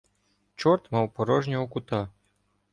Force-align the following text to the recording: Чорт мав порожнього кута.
Чорт 0.55 0.91
мав 0.91 1.09
порожнього 1.13 1.67
кута. 1.67 2.09